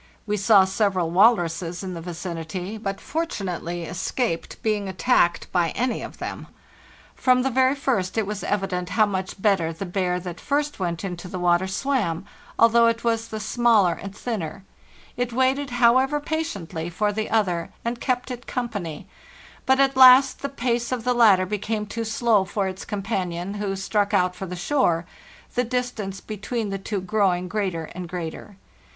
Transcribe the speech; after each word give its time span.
We 0.25 0.35
saw 0.35 0.65
several 0.65 1.11
walruses 1.11 1.83
in 1.83 1.93
the 1.93 2.01
vicinity, 2.01 2.75
but 2.79 2.99
fort 2.99 3.29
unately 3.39 3.87
escaped 3.87 4.59
being 4.63 4.89
attacked 4.89 5.51
by 5.51 5.69
any 5.75 6.01
of 6.01 6.17
them. 6.17 6.47
From 7.13 7.43
the 7.43 7.51
very 7.51 7.75
first 7.75 8.17
it 8.17 8.25
was 8.25 8.43
evident 8.43 8.89
how 8.97 9.05
much 9.05 9.39
better 9.39 9.71
the 9.71 9.85
bear 9.85 10.19
that 10.19 10.41
first 10.41 10.79
went 10.79 11.03
into 11.03 11.27
the 11.27 11.37
water 11.37 11.67
swam, 11.67 12.25
although 12.57 12.87
it 12.87 13.03
was 13.03 13.27
the 13.27 13.39
smallest 13.39 14.01
and 14.03 14.17
thinnest. 14.17 14.63
It 15.17 15.33
waited, 15.33 15.69
however, 15.69 16.19
patiently 16.19 16.89
for 16.89 17.13
the 17.13 17.29
other, 17.29 17.69
and 17.85 18.01
kept 18.01 18.31
it 18.31 18.47
company; 18.47 19.07
but 19.67 19.79
at 19.79 19.95
last 19.95 20.41
the 20.41 20.49
pace 20.49 20.91
of 20.91 21.03
the 21.03 21.13
latter 21.13 21.45
became 21.45 21.85
too 21.85 22.05
slow 22.05 22.43
for 22.43 22.67
its 22.67 22.85
companion, 22.85 23.53
who 23.53 23.75
struck 23.75 24.15
out 24.15 24.35
for 24.35 24.47
the 24.47 24.55
shore, 24.55 25.05
the 25.53 25.63
distance 25.63 26.21
between 26.21 26.71
the 26.71 26.79
two 26.79 27.01
growing 27.01 27.47
greater 27.47 27.83
and 27.93 28.09
greater. 28.09 28.55